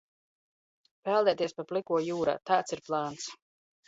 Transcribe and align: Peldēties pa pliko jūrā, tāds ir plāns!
Peldēties 1.09 1.53
pa 1.57 1.65
pliko 1.71 1.99
jūrā, 2.05 2.35
tāds 2.53 2.77
ir 2.77 2.81
plāns! 2.89 3.27